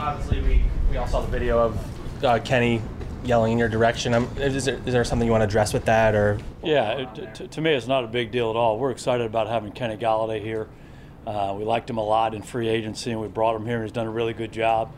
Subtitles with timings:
[0.00, 2.82] obviously, we, we all saw the video of uh, Kenny
[3.24, 4.14] yelling in your direction.
[4.14, 6.38] Um, is, there, is there something you want to address with that, or?
[6.64, 8.78] Yeah, it, to, to me, it's not a big deal at all.
[8.78, 10.68] We're excited about having Kenny Golladay here.
[11.26, 13.84] Uh, we liked him a lot in free agency, and we brought him here, and
[13.84, 14.92] he's done a really good job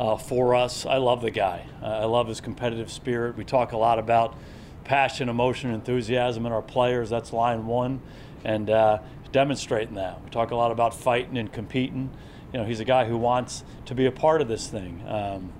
[0.00, 0.84] uh, for us.
[0.84, 1.64] I love the guy.
[1.80, 3.36] Uh, I love his competitive spirit.
[3.36, 4.36] We talk a lot about
[4.84, 7.10] passion, emotion, enthusiasm in our players.
[7.10, 8.00] That's line one,
[8.44, 8.98] and uh,
[9.30, 10.22] demonstrating that.
[10.24, 12.10] We talk a lot about fighting and competing.
[12.52, 15.04] You know, he's a guy who wants to be a part of this thing.
[15.06, 15.52] Um,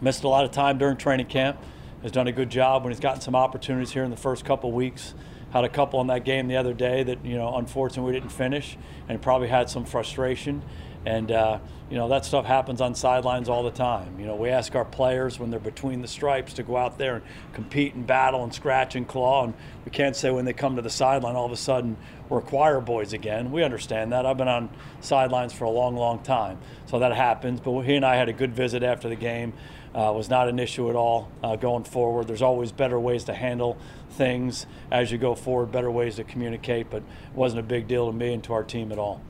[0.00, 1.58] missed a lot of time during training camp.
[2.02, 4.72] Has done a good job when he's gotten some opportunities here in the first couple
[4.72, 5.12] weeks.
[5.52, 8.32] Had a couple in that game the other day that you know, unfortunately, we didn't
[8.32, 10.62] finish, and probably had some frustration.
[11.06, 11.58] And uh,
[11.90, 14.20] you know that stuff happens on sidelines all the time.
[14.20, 17.16] You know, we ask our players when they're between the stripes to go out there
[17.16, 19.54] and compete and battle and scratch and claw, and
[19.84, 21.96] we can't say when they come to the sideline all of a sudden
[22.28, 23.50] we're choir boys again.
[23.50, 24.24] We understand that.
[24.24, 27.60] I've been on sidelines for a long, long time, so that happens.
[27.60, 29.52] But he and I had a good visit after the game.
[29.92, 32.28] Uh, was not an issue at all uh, going forward.
[32.28, 33.76] There's always better ways to handle
[34.10, 38.06] things as you go forward, better ways to communicate, but it wasn't a big deal
[38.06, 39.20] to me and to our team at all.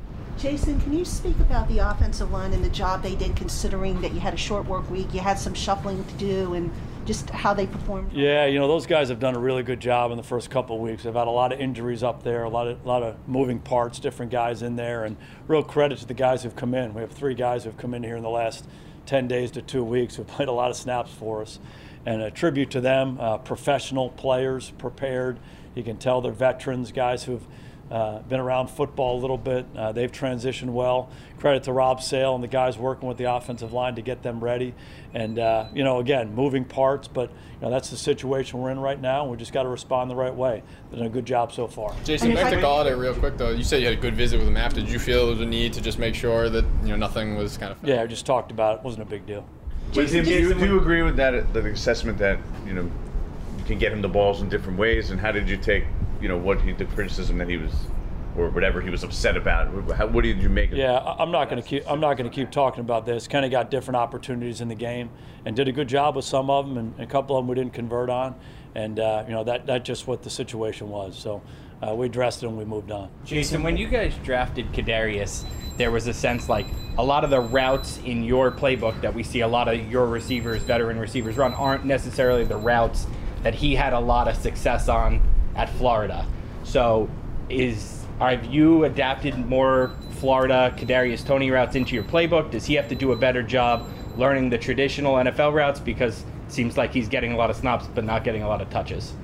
[0.41, 4.15] Jason, can you speak about the offensive line and the job they did, considering that
[4.15, 6.73] you had a short work week, you had some shuffling to do, and
[7.05, 8.11] just how they performed?
[8.11, 10.77] Yeah, you know those guys have done a really good job in the first couple
[10.77, 11.03] of weeks.
[11.03, 13.59] They've had a lot of injuries up there, a lot of a lot of moving
[13.59, 16.95] parts, different guys in there, and real credit to the guys who've come in.
[16.95, 18.65] We have three guys who've come in here in the last
[19.05, 21.59] 10 days to two weeks who've played a lot of snaps for us,
[22.07, 23.19] and a tribute to them.
[23.21, 25.39] Uh, professional players, prepared.
[25.75, 27.45] You can tell they're veterans, guys who've
[27.91, 29.67] uh, been around football a little bit.
[29.77, 31.11] Uh, they've transitioned well.
[31.39, 34.43] Credit to Rob Sale and the guys working with the offensive line to get them
[34.43, 34.75] ready.
[35.13, 38.79] And uh, you know, again, moving parts, but you know that's the situation we're in
[38.79, 39.23] right now.
[39.23, 40.63] And we just got to respond the right way.
[40.91, 41.95] They've done a good job so far.
[42.05, 43.51] Jason, back to Golladay real quick though.
[43.51, 44.81] You said you had a good visit with him after.
[44.81, 47.37] Did you feel there was a need to just make sure that you know nothing
[47.37, 47.83] was kind of?
[47.83, 48.85] Yeah, I just talked about it.
[48.85, 49.45] wasn't a big deal.
[49.91, 53.79] Jason, do, you, do you agree with that the assessment that you know you can
[53.79, 55.11] get him the balls in different ways?
[55.11, 55.85] And how did you take
[56.21, 57.73] you know what he, the criticism that he was
[58.37, 59.69] or whatever he was upset about.
[59.93, 60.71] How, what did you make?
[60.73, 61.85] Yeah, I'm not going to keep.
[61.91, 63.27] I'm not going to keep talking about this.
[63.27, 65.11] Kenny got different opportunities in the game
[65.45, 67.55] and did a good job with some of them, and a couple of them we
[67.55, 68.35] didn't convert on,
[68.75, 71.19] and uh, you know that that's just what the situation was.
[71.19, 71.43] So
[71.87, 73.09] uh, we addressed it and we moved on.
[73.25, 75.45] Jason, when you guys drafted Kadarius,
[75.77, 76.67] there was a sense like
[76.99, 80.07] a lot of the routes in your playbook that we see a lot of your
[80.07, 83.07] receivers, veteran receivers run, aren't necessarily the routes
[83.43, 85.23] that he had a lot of success on
[85.57, 86.27] at Florida.
[86.65, 87.09] So
[87.49, 92.51] is have you adapted more Florida Kadarius Toney routes into your playbook?
[92.51, 96.53] Does he have to do a better job learning the traditional NFL routes because it
[96.53, 99.15] seems like he's getting a lot of snaps but not getting a lot of touches?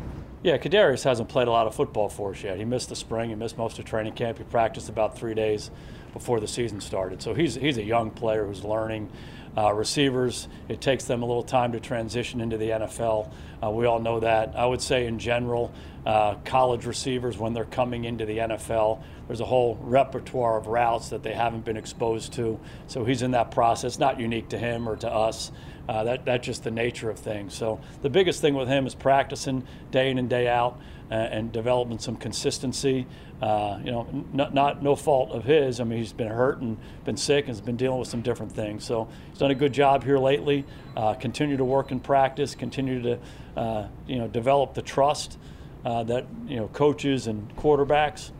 [0.43, 2.57] Yeah, Kadarius hasn't played a lot of football for us yet.
[2.57, 3.31] He missed the spring.
[3.31, 4.39] He missed most of training camp.
[4.39, 5.71] He practiced about three days
[6.13, 7.21] before the season started.
[7.21, 9.11] So he's he's a young player who's learning.
[9.57, 13.31] Uh, receivers, it takes them a little time to transition into the NFL.
[13.63, 14.55] Uh, we all know that.
[14.55, 15.73] I would say, in general,
[16.05, 21.09] uh, college receivers, when they're coming into the NFL, there's a whole repertoire of routes
[21.09, 22.61] that they haven't been exposed to.
[22.87, 25.51] So he's in that process, not unique to him or to us.
[25.89, 27.55] Uh, that, that's just the nature of things.
[27.55, 30.81] So the biggest thing with him is practicing day in and day out
[31.11, 33.07] uh, and developing some consistency.
[33.41, 35.79] Uh, you know, not, not no fault of his.
[35.79, 38.53] I mean, he's been hurt and been sick and has been dealing with some different
[38.53, 38.85] things.
[38.85, 40.65] So he's done a good job here lately.
[40.97, 42.55] Uh, continue to work in practice.
[42.55, 43.19] Continue to,
[43.57, 45.39] uh, you know, develop the trust
[45.85, 48.31] uh, that you know coaches and quarterbacks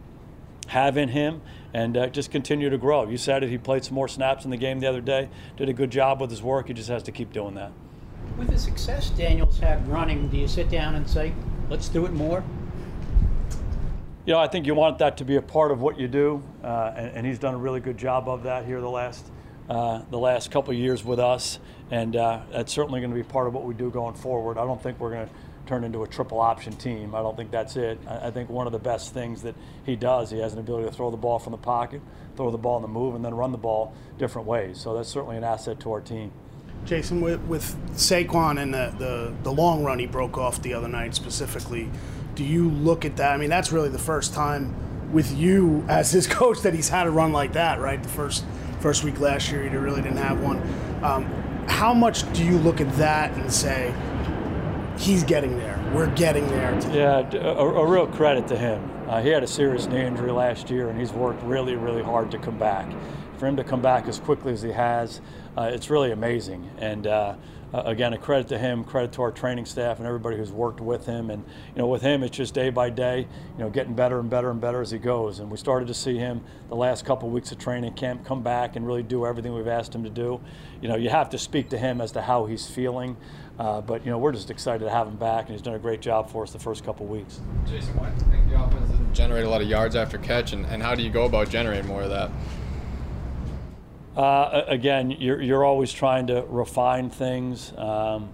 [0.67, 3.09] have in him, and uh, just continue to grow.
[3.09, 3.51] You said it.
[3.51, 5.29] He played some more snaps in the game the other day.
[5.57, 6.69] Did a good job with his work.
[6.69, 7.73] He just has to keep doing that.
[8.39, 11.33] With the success Daniels had running, do you sit down and say,
[11.71, 12.45] "Let's do it more"?
[14.27, 16.43] you know, I think you want that to be a part of what you do,
[16.63, 19.25] uh, and, and, he's done a really good job of that here the last
[19.71, 21.61] uh, the last couple of years with us,
[21.91, 24.59] and uh, that's certainly going to be part of what we do going forward.
[24.59, 25.33] I don't think we're going to
[25.67, 27.15] turn into a triple option team.
[27.15, 27.99] I don't think that's it.
[28.09, 29.55] I, think one of the best things that
[29.85, 32.01] he does, he has an ability to throw the ball from the pocket,
[32.37, 34.79] throw the ball in the move, and then run the ball different ways.
[34.79, 36.31] So that's certainly an asset to our team.
[36.85, 40.89] Jason, with, with Saquon and the, the, the long run he broke off the other
[40.89, 41.91] night specifically,
[42.37, 43.33] do you look at that?
[43.33, 47.07] I mean, that's really the first time with you as his coach that he's had
[47.07, 48.01] a run like that, right?
[48.01, 48.45] The first
[48.81, 50.59] first week last year, he really didn't have one.
[51.03, 51.25] Um,
[51.67, 53.93] how much do you look at that and say
[54.99, 55.79] he's getting there?
[55.95, 56.79] We're getting there.
[56.93, 58.91] Yeah, a, a, real credit to him.
[59.09, 62.31] Uh, he had a serious knee injury last year, and he's worked really, really hard
[62.33, 62.91] to come back.
[63.39, 65.21] for him to come back as quickly as he has,
[65.57, 66.71] uh, it's really amazing.
[66.79, 67.37] And uh,
[67.73, 71.05] again, a credit to him, credit to our training staff and everybody who's worked with
[71.07, 71.31] him.
[71.31, 71.45] And
[71.75, 73.27] you know, with him, it's just day by day,
[73.57, 75.41] you know, getting better and better and better as he goes.
[75.41, 78.43] And we started to see him the last couple of weeks of training camp come
[78.43, 80.41] back and really do everything we've asked him to do.
[80.81, 83.17] You know, you have to speak to him as to how he's feeling.
[83.59, 85.79] Uh, but you know, we're just excited to have him back, and he's done a
[85.79, 87.41] great job for us the first couple weeks.
[87.67, 90.53] Jason, why do you think the offense doesn't generate a lot of yards after catch,
[90.53, 92.31] and, and how do you go about generating more of that?
[94.17, 97.73] Uh, again, you're, you're always trying to refine things.
[97.77, 98.31] Um,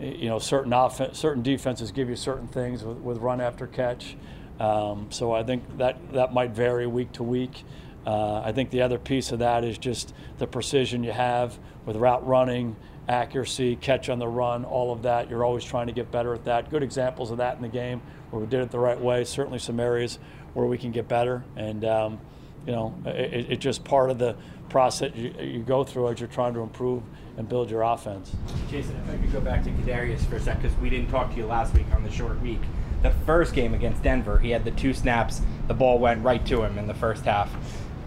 [0.00, 4.16] you know, certain offense, certain defenses give you certain things with, with run after catch.
[4.60, 7.64] Um, so I think that that might vary week to week.
[8.06, 11.96] Uh, I think the other piece of that is just the precision you have with
[11.96, 12.76] route running,
[13.08, 15.30] accuracy, catch on the run, all of that.
[15.30, 16.70] You're always trying to get better at that.
[16.70, 19.24] Good examples of that in the game where we did it the right way.
[19.24, 20.18] Certainly some areas
[20.54, 21.42] where we can get better.
[21.56, 22.20] And, um,
[22.66, 24.36] you know, it, it's just part of the
[24.68, 27.02] process you, you, go through as you're trying to improve
[27.38, 28.34] and build your offense.
[28.70, 31.30] Jason, if I could go back to Kadarius for a sec, because we didn't talk
[31.30, 32.60] to you last week on the short week.
[33.02, 35.40] The first game against Denver, he had the two snaps.
[35.68, 37.54] The ball went right to him in the first half.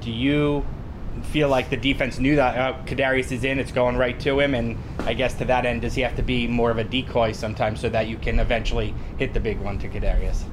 [0.01, 0.65] Do you
[1.23, 4.53] feel like the defense knew that uh, Kadarius is in, it's going right to him,
[4.53, 7.31] and I guess to that end, does he have to be more of a decoy
[7.31, 10.43] sometimes so that you can eventually hit the big one to Kadarius?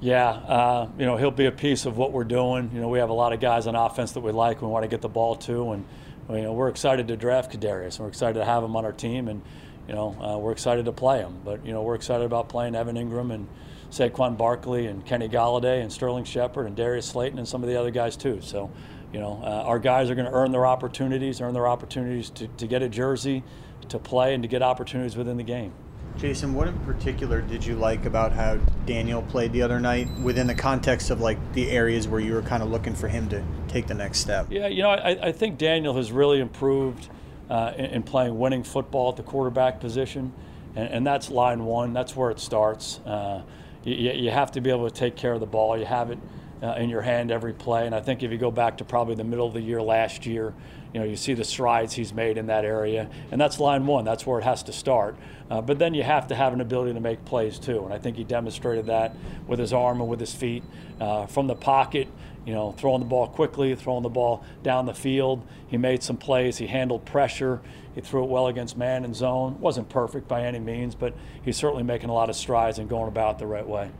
[0.00, 2.70] Yeah, uh, you know he'll be a piece of what we're doing.
[2.72, 4.62] You know we have a lot of guys on offense that we like.
[4.62, 5.84] We want to get the ball to, and
[6.30, 7.98] you know we're excited to draft Kadarius.
[7.98, 9.42] We're excited to have him on our team, and
[9.86, 11.38] you know uh, we're excited to play him.
[11.44, 13.46] But you know we're excited about playing Evan Engram and
[13.90, 17.78] Saquon Barkley and Kenny Golladay and Sterling Shepard and Darius Slayton and some of the
[17.78, 18.40] other guys too.
[18.40, 18.70] So
[19.12, 22.46] you know, uh, our guys are going to earn their opportunities, earn their opportunities to,
[22.48, 23.42] to get a jersey,
[23.88, 25.72] to play, and to get opportunities within the game.
[26.16, 30.46] Jason, what in particular did you like about how Daniel played the other night within
[30.46, 33.42] the context of like the areas where you were kind of looking for him to
[33.68, 34.46] take the next step?
[34.50, 37.08] Yeah, you know, I, I think Daniel has really improved
[37.48, 40.32] uh, in, in, playing winning football at the quarterback position,
[40.76, 41.92] and, and that's line one.
[41.92, 42.98] That's where it starts.
[43.00, 43.42] Uh,
[43.82, 45.78] you, you have to be able to take care of the ball.
[45.78, 46.18] You have it
[46.62, 47.86] uh, in your hand every play.
[47.86, 50.26] And I think if you go back to probably the middle of the year last
[50.26, 50.54] year,
[50.92, 53.08] you know, you see the strides he's made in that area.
[53.30, 54.04] And that's line one.
[54.04, 55.16] That's where it has to start.
[55.50, 57.84] Uh, but then you have to have an ability to make plays too.
[57.84, 59.14] And I think he demonstrated that
[59.46, 60.64] with his arm and with his feet
[61.00, 62.08] uh, from the pocket.
[62.46, 65.46] You know, throwing the ball quickly, throwing the ball down the field.
[65.68, 66.56] He made some plays.
[66.56, 67.60] He handled pressure.
[67.94, 69.60] He threw it well against man and zone.
[69.60, 73.08] wasn't perfect by any means, but he's certainly making a lot of strides and going
[73.08, 73.90] about it the right way.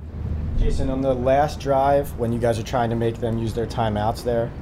[0.61, 3.67] Jason, on the last drive, when you guys are trying to make them use their
[3.67, 4.53] timeouts there,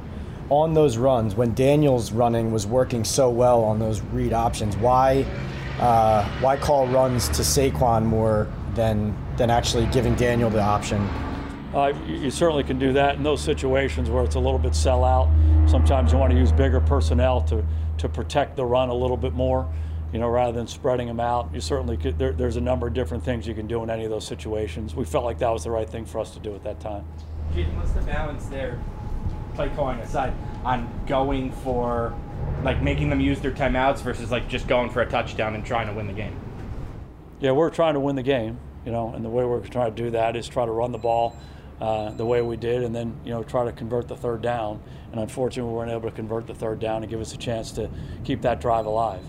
[0.49, 5.27] on those runs, when Daniel's running was working so well on those read options, why
[5.81, 11.01] uh, why call runs to Saquon more than than actually giving Daniel the option?
[11.75, 15.05] Uh, you certainly can do that in those situations where it's a little bit sell
[15.05, 15.29] out.
[15.67, 17.67] Sometimes you want to use bigger personnel to
[17.99, 19.69] to protect the run a little bit more
[20.13, 21.51] you know, rather than spreading them out.
[21.53, 24.05] You certainly could, there, there's a number of different things you can do in any
[24.05, 24.95] of those situations.
[24.95, 27.05] We felt like that was the right thing for us to do at that time.
[27.55, 28.83] Jaden, what's the balance there,
[29.55, 30.33] play calling aside,
[30.65, 32.15] on going for,
[32.63, 35.87] like, making them use their timeouts versus, like, just going for a touchdown and trying
[35.87, 36.39] to win the game?
[37.41, 40.03] Yeah, we're trying to win the game, you know, and the way we're trying to
[40.03, 41.37] do that is try to run the ball
[41.81, 44.83] uh, the way we did, and then you know try to convert the third down.
[45.13, 47.71] And unfortunately, we weren't able to convert the third down and give us a chance
[47.73, 47.89] to
[48.25, 49.23] keep that drive alive.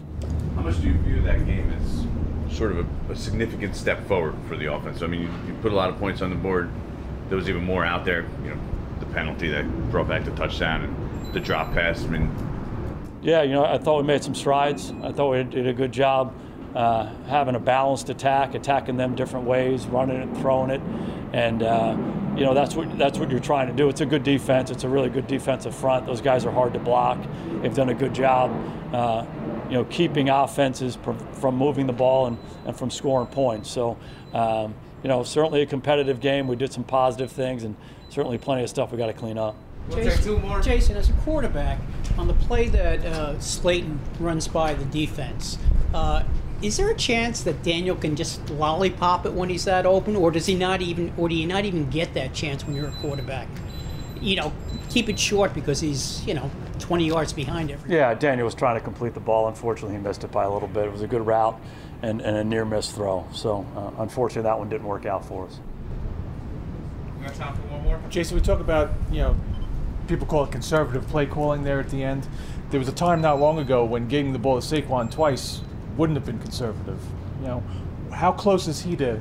[0.60, 4.36] How much do you view that game as sort of a, a significant step forward
[4.50, 5.02] for the offense?
[5.02, 6.70] I mean, you, you, put a lot of points on the board.
[7.30, 8.26] There was even more out there.
[8.44, 8.60] You know,
[9.00, 12.04] the penalty that brought back the touchdown and the drop pass.
[12.04, 12.30] I mean,
[13.22, 14.92] yeah, you know, I thought we made some strides.
[15.02, 16.36] I thought we did a good job
[16.76, 20.82] uh, having a balanced attack, attacking them different ways, running it, throwing it,
[21.32, 21.96] and uh,
[22.36, 23.88] you know that's what that's what you're trying to do.
[23.88, 24.72] It's a good defense.
[24.72, 26.06] It's a really good defensive front.
[26.06, 27.18] Those guys are hard to block.
[27.62, 28.52] They've done a good job.
[28.94, 29.26] Uh,
[29.70, 30.98] you know, keeping offenses
[31.34, 33.70] from moving the ball and, and from scoring points.
[33.70, 33.98] So,
[34.34, 34.74] um,
[35.04, 36.48] you know, certainly a competitive game.
[36.48, 37.76] We did some positive things and
[38.10, 39.56] certainly plenty of stuff we got to clean up.
[39.92, 41.80] Jason, Jason, as a quarterback,
[42.18, 45.58] on the play that uh, Slayton runs by the defense,
[45.94, 46.24] uh,
[46.62, 50.30] is there a chance that Daniel can just lollipop it when he's that open, or
[50.30, 52.92] does he not even, or do you not even get that chance when you're a
[53.02, 53.48] quarterback?
[54.22, 54.54] You know,
[54.90, 56.50] keep it short because he's, you know,
[56.80, 57.96] 20 yards behind everyone.
[57.96, 59.48] Yeah, Daniel was trying to complete the ball.
[59.48, 60.86] Unfortunately, he missed it by a little bit.
[60.86, 61.60] It was a good route
[62.02, 63.26] and, and a near miss throw.
[63.34, 65.60] So, uh, unfortunately, that one didn't work out for us.
[67.20, 68.00] We got time for one more.
[68.10, 69.36] Jason, we talk about, you know,
[70.08, 72.28] people call it conservative play calling there at the end.
[72.72, 75.62] There was a time not long ago when getting the ball to Saquon twice
[75.98, 77.00] wouldn't have been conservative.
[77.42, 77.64] You know,
[78.12, 79.20] how close is he to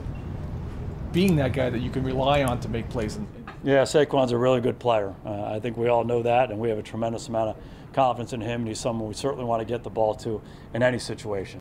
[1.13, 3.19] being that guy that you can rely on to make plays?
[3.65, 5.15] Yeah, Saquon's a really good player.
[5.27, 7.57] Uh, I think we all know that, and we have a tremendous amount of
[7.93, 10.41] confidence in him, and he's someone we certainly want to get the ball to
[10.75, 11.57] in any situation.